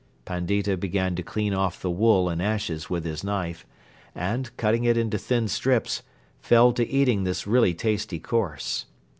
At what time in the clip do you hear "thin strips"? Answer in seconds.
5.19-6.01